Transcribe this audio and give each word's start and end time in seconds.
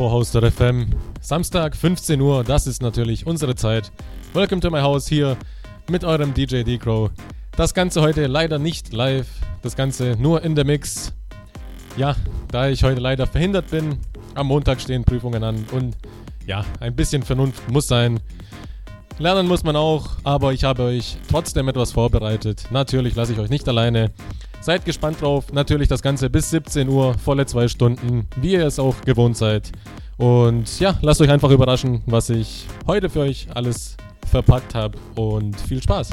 54 0.00 0.10
Hoster 0.10 0.50
FM. 0.50 0.86
Samstag, 1.20 1.76
15 1.76 2.20
Uhr, 2.22 2.42
das 2.42 2.66
ist 2.66 2.80
natürlich 2.80 3.26
unsere 3.26 3.54
Zeit. 3.54 3.92
Welcome 4.32 4.62
to 4.62 4.70
my 4.70 4.80
house 4.80 5.06
hier 5.06 5.36
mit 5.90 6.04
eurem 6.04 6.32
DJ 6.32 6.62
D-Crow. 6.62 7.10
Das 7.54 7.74
Ganze 7.74 8.00
heute 8.00 8.26
leider 8.26 8.58
nicht 8.58 8.94
live, 8.94 9.26
das 9.60 9.76
Ganze 9.76 10.16
nur 10.18 10.42
in 10.42 10.54
der 10.54 10.64
Mix. 10.64 11.12
Ja, 11.98 12.16
da 12.50 12.70
ich 12.70 12.82
heute 12.82 12.98
leider 12.98 13.26
verhindert 13.26 13.70
bin, 13.70 13.98
am 14.34 14.46
Montag 14.46 14.80
stehen 14.80 15.04
Prüfungen 15.04 15.44
an 15.44 15.66
und 15.72 15.94
ja, 16.46 16.64
ein 16.80 16.96
bisschen 16.96 17.22
Vernunft 17.22 17.70
muss 17.70 17.86
sein. 17.86 18.20
Lernen 19.18 19.46
muss 19.46 19.64
man 19.64 19.76
auch, 19.76 20.12
aber 20.24 20.54
ich 20.54 20.64
habe 20.64 20.84
euch 20.84 21.18
trotzdem 21.28 21.68
etwas 21.68 21.92
vorbereitet. 21.92 22.64
Natürlich 22.70 23.16
lasse 23.16 23.34
ich 23.34 23.38
euch 23.38 23.50
nicht 23.50 23.68
alleine. 23.68 24.12
Seid 24.60 24.84
gespannt 24.84 25.22
drauf. 25.22 25.52
Natürlich 25.52 25.88
das 25.88 26.02
Ganze 26.02 26.28
bis 26.28 26.50
17 26.50 26.88
Uhr, 26.88 27.14
volle 27.14 27.46
zwei 27.46 27.66
Stunden, 27.66 28.26
wie 28.36 28.52
ihr 28.52 28.66
es 28.66 28.78
auch 28.78 29.00
gewohnt 29.02 29.36
seid. 29.36 29.72
Und 30.18 30.78
ja, 30.80 30.98
lasst 31.00 31.22
euch 31.22 31.30
einfach 31.30 31.50
überraschen, 31.50 32.02
was 32.04 32.28
ich 32.28 32.66
heute 32.86 33.08
für 33.08 33.20
euch 33.20 33.48
alles 33.54 33.96
verpackt 34.30 34.74
habe. 34.74 34.98
Und 35.16 35.58
viel 35.58 35.82
Spaß. 35.82 36.10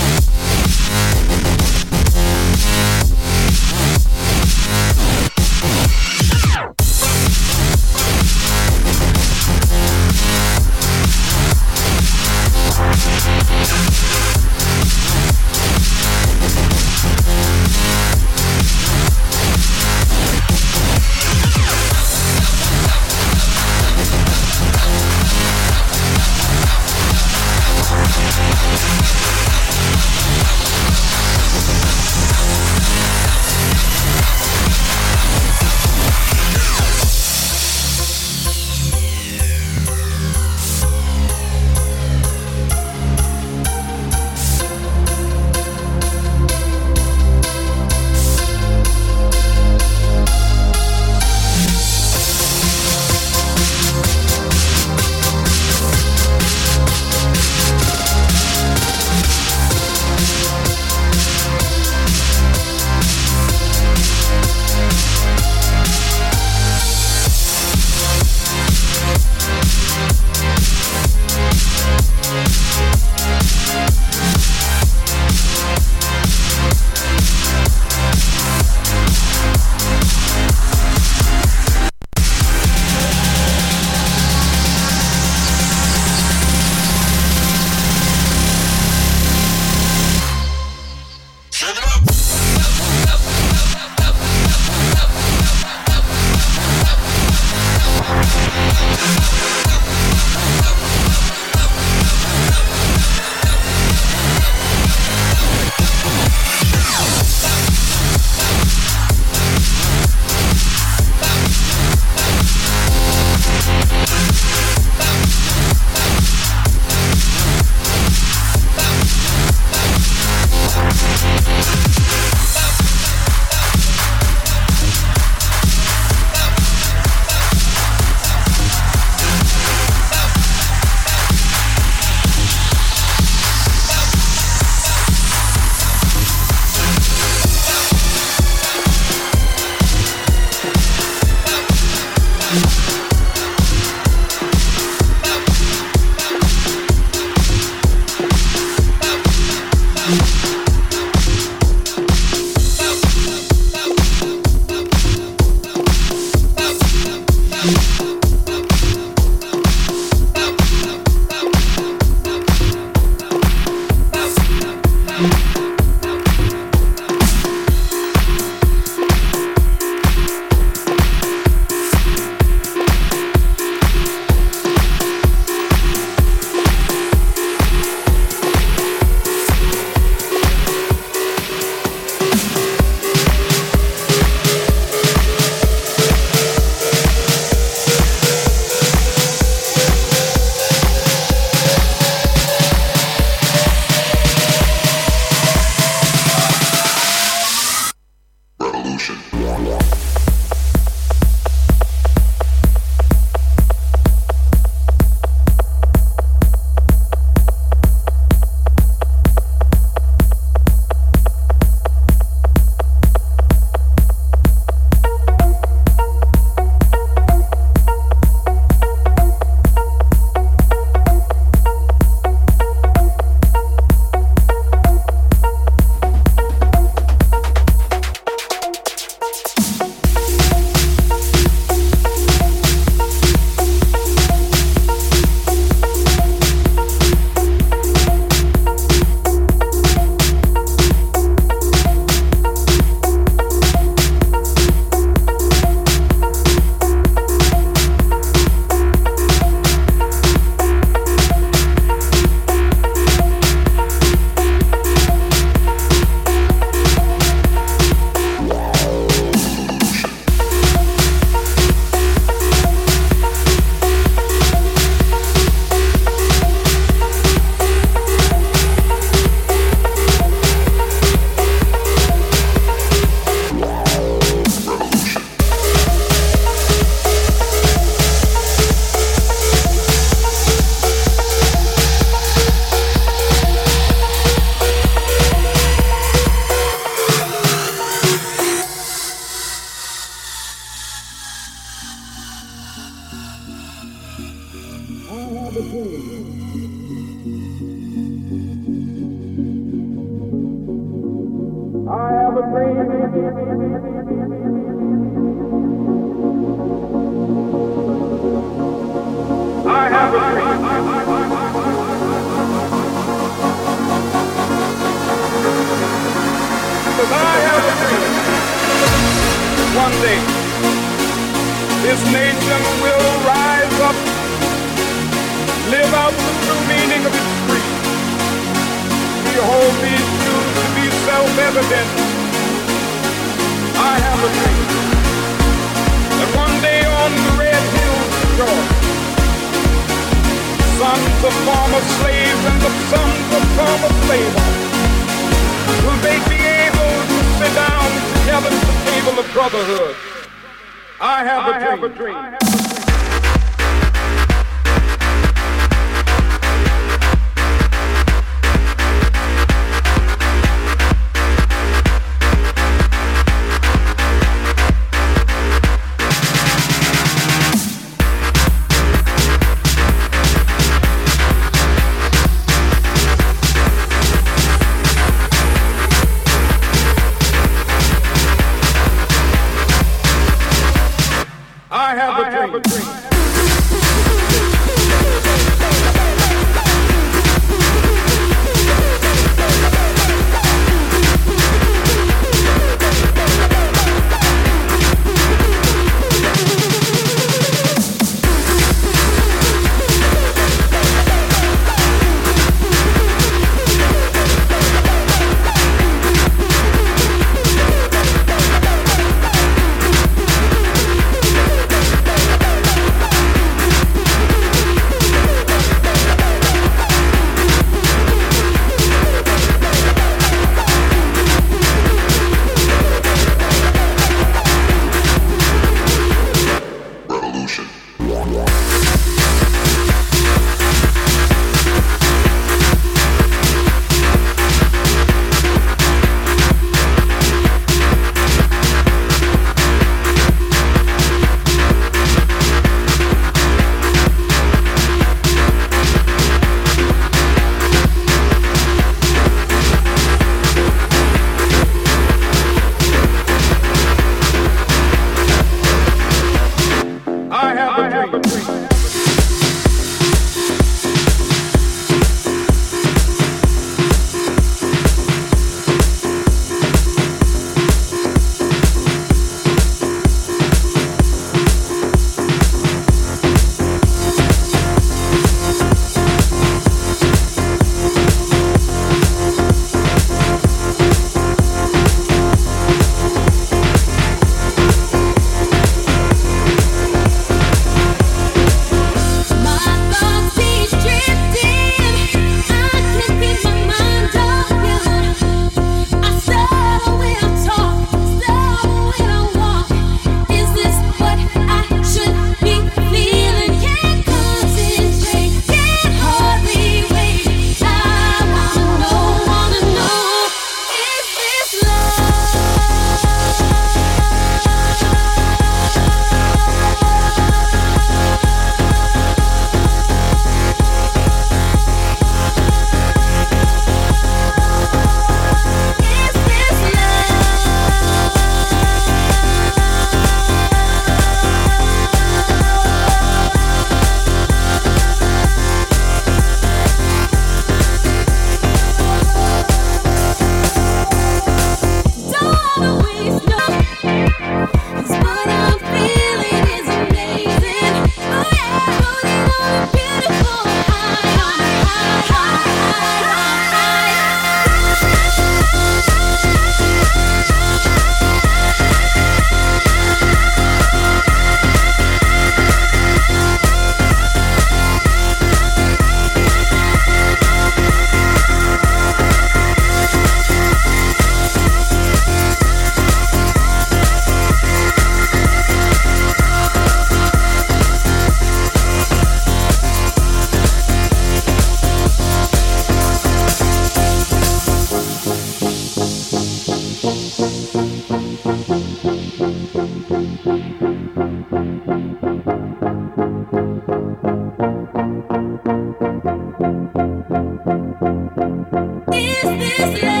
this 599.61 599.83
land. 599.83 600.00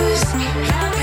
Cause 0.00 0.99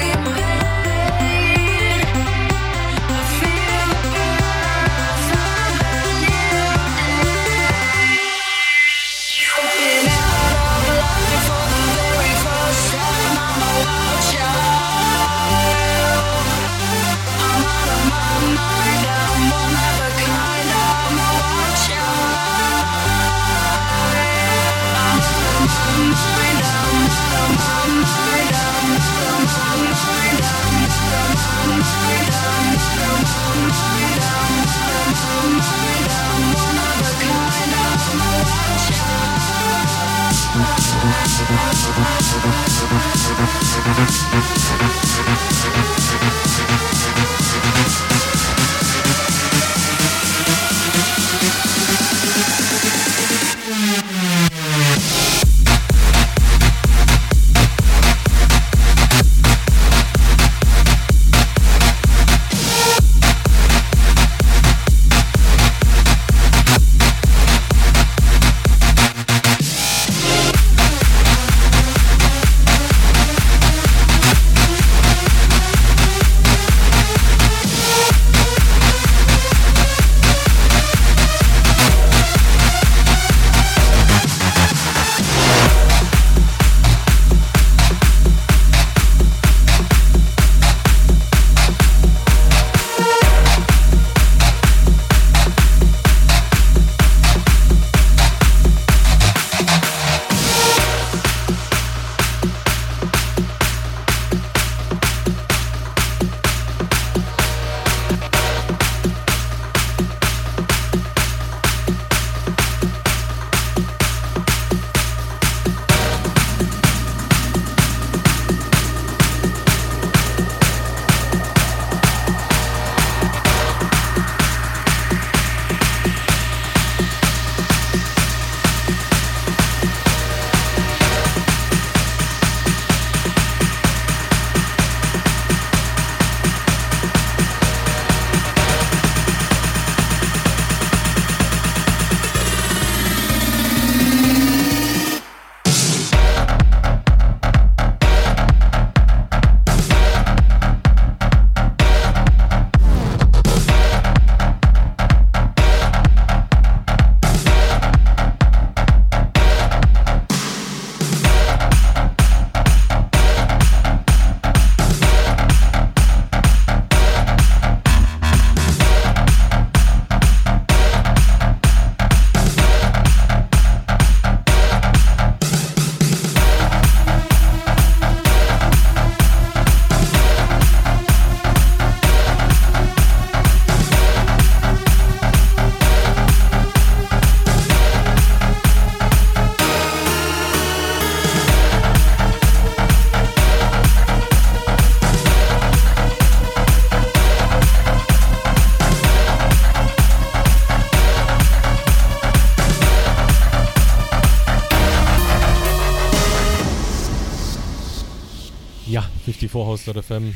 FM. 209.65 210.35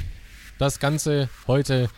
Das 0.58 0.80
Ganze 0.80 1.30
heute, 1.48 1.90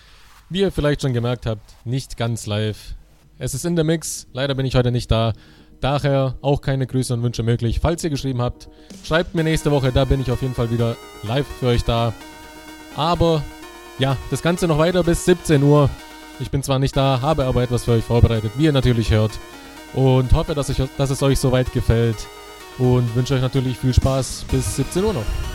wie 0.50 0.62
ihr 0.62 0.72
vielleicht 0.72 1.02
schon 1.02 1.14
gemerkt 1.14 1.46
habt, 1.46 1.74
nicht 1.86 2.18
ganz 2.18 2.46
live. 2.46 2.96
Es 3.40 3.54
ist 3.54 3.66
in 3.66 3.76
der 3.76 3.86
Mix, 3.86 4.28
leider 4.34 4.56
bin 4.56 4.66
ich 4.66 4.76
heute 4.76 4.92
nicht 4.92 5.10
da. 5.10 5.34
Daher 5.80 6.38
auch 6.42 6.62
keine 6.62 6.88
Grüße 6.88 7.14
und 7.14 7.24
Wünsche 7.24 7.44
möglich. 7.44 7.80
Falls 7.82 8.04
ihr 8.04 8.10
geschrieben 8.10 8.42
habt, 8.42 8.70
schreibt 9.04 9.36
mir 9.36 9.44
nächste 9.44 9.72
Woche, 9.72 9.92
da 9.92 10.06
bin 10.06 10.22
ich 10.22 10.32
auf 10.32 10.42
jeden 10.42 10.54
Fall 10.54 10.72
wieder 10.72 10.96
live 11.24 11.48
für 11.60 11.68
euch 11.68 11.84
da. 11.84 12.14
Aber 12.96 13.44
ja, 14.00 14.18
das 14.30 14.42
Ganze 14.42 14.68
noch 14.68 14.78
weiter 14.78 15.04
bis 15.04 15.26
17 15.26 15.62
Uhr. 15.64 15.90
Ich 16.40 16.52
bin 16.52 16.64
zwar 16.64 16.80
nicht 16.80 16.96
da, 16.96 17.22
habe 17.22 17.46
aber 17.46 17.64
etwas 17.64 17.86
für 17.86 17.92
euch 17.92 18.04
vorbereitet, 18.04 18.52
wie 18.58 18.66
ihr 18.66 18.72
natürlich 18.72 19.12
hört. 19.12 19.32
Und 19.94 20.34
hoffe, 20.34 20.56
dass, 20.56 20.70
ich, 20.70 20.82
dass 20.98 21.10
es 21.10 21.22
euch 21.22 21.40
soweit 21.40 21.72
gefällt. 21.74 22.28
Und 22.78 23.16
wünsche 23.16 23.36
euch 23.36 23.42
natürlich 23.42 23.78
viel 23.78 23.94
Spaß 23.94 24.46
bis 24.52 24.76
17 24.76 25.04
Uhr 25.04 25.14
noch. 25.14 25.53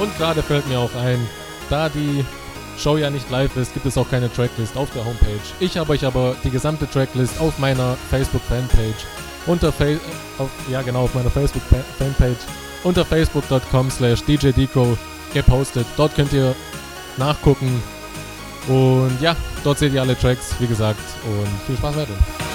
Und 0.00 0.16
gerade 0.16 0.42
fällt 0.42 0.66
mir 0.66 0.78
auch 0.78 0.94
ein, 0.94 1.28
da 1.68 1.90
die 1.90 2.24
Show 2.78 2.96
ja 2.96 3.10
nicht 3.10 3.28
live 3.28 3.54
ist, 3.56 3.74
gibt 3.74 3.84
es 3.84 3.98
auch 3.98 4.08
keine 4.08 4.32
Tracklist 4.32 4.74
auf 4.76 4.90
der 4.94 5.04
Homepage. 5.04 5.40
Ich 5.60 5.76
habe 5.76 5.92
euch 5.92 6.06
aber 6.06 6.34
die 6.42 6.50
gesamte 6.50 6.88
Tracklist 6.88 7.38
auf 7.38 7.58
meiner 7.58 7.96
Facebook-Fanpage 8.08 9.04
unter 9.46 9.70
Fa 9.70 9.84
auf, 10.38 10.48
ja 10.70 10.80
genau 10.80 11.02
auf 11.02 11.14
meiner 11.14 11.30
Facebook-Fanpage 11.30 12.38
unter 12.82 13.04
facebook.com 13.04 13.90
slash 13.90 14.22
djdcrow 14.24 14.96
gepostet. 15.34 15.86
Dort 15.98 16.14
könnt 16.14 16.32
ihr 16.32 16.54
nachgucken. 17.18 17.82
Und 18.68 19.20
ja, 19.20 19.36
dort 19.64 19.78
seht 19.78 19.92
ihr 19.92 20.00
alle 20.00 20.18
Tracks, 20.18 20.54
wie 20.60 20.66
gesagt. 20.66 21.00
Und 21.26 21.48
viel 21.66 21.76
Spaß 21.76 21.96
weiter. 21.96 22.49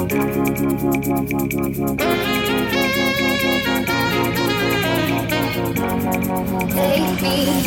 Take 0.00 0.12
me. 7.22 7.60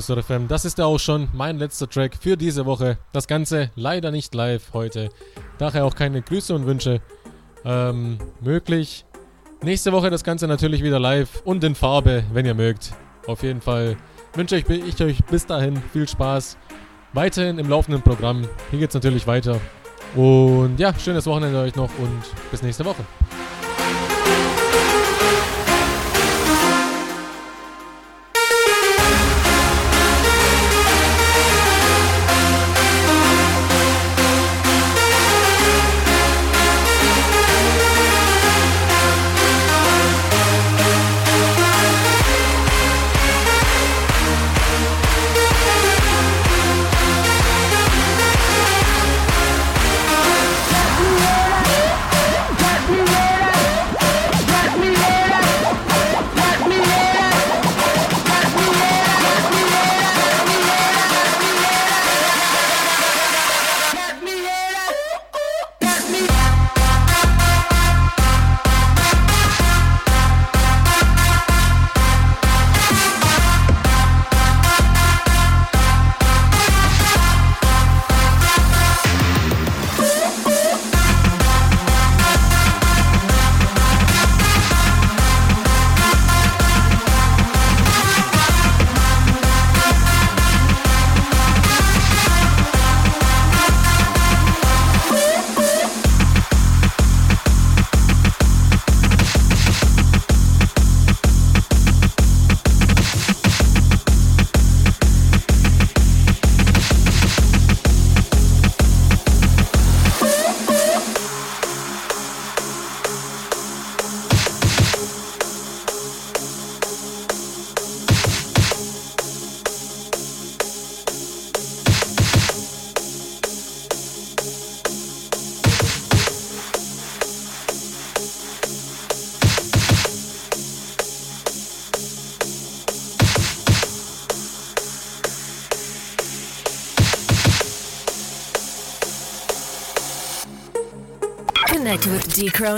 54 0.00 0.16
House 0.16 0.24
FM. 0.24 0.48
Das 0.48 0.64
ist 0.64 0.78
ja 0.78 0.84
auch 0.84 0.98
schon 0.98 1.28
mein 1.32 1.58
letzter 1.58 1.88
Track 1.88 2.16
für 2.20 2.36
diese 2.36 2.66
Woche. 2.66 2.98
Das 3.12 3.26
Ganze 3.26 3.70
leider 3.74 4.10
nicht 4.10 4.34
live 4.34 4.72
heute. 4.72 5.10
Daher 5.58 5.84
auch 5.84 5.94
keine 5.94 6.22
Grüße 6.22 6.54
und 6.54 6.66
Wünsche 6.66 7.00
ähm, 7.64 8.18
möglich. 8.40 9.04
Nächste 9.62 9.92
Woche 9.92 10.10
das 10.10 10.22
Ganze 10.22 10.46
natürlich 10.46 10.82
wieder 10.82 11.00
live 11.00 11.42
und 11.44 11.64
in 11.64 11.74
Farbe, 11.74 12.24
wenn 12.32 12.46
ihr 12.46 12.54
mögt. 12.54 12.92
Auf 13.26 13.42
jeden 13.42 13.60
Fall 13.60 13.96
wünsche 14.34 14.56
ich, 14.56 14.68
ich 14.68 15.02
euch 15.02 15.24
bis 15.24 15.46
dahin 15.46 15.82
viel 15.92 16.06
Spaß. 16.06 16.56
Weiterhin 17.12 17.58
im 17.58 17.68
laufenden 17.68 18.02
Programm. 18.02 18.46
Hier 18.70 18.78
geht 18.78 18.90
es 18.90 18.94
natürlich 18.94 19.26
weiter. 19.26 19.60
Und 20.14 20.78
ja, 20.78 20.94
schönes 20.94 21.26
Wochenende 21.26 21.58
euch 21.58 21.74
noch 21.74 21.90
und 21.98 22.22
bis 22.50 22.62
nächste 22.62 22.84
Woche. 22.84 23.04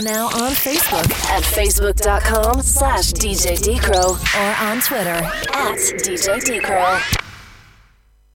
Now 0.00 0.26
on 0.26 0.52
Facebook. 0.52 1.10
At 1.30 1.42
facebook.com 1.42 2.62
slash 2.62 3.12
DJ 3.12 3.58
Decro 3.58 4.16
or 4.34 4.66
on 4.66 4.80
Twitter. 4.80 5.10
At 5.52 5.78
DJ 5.78 6.40
Decro. 6.40 7.19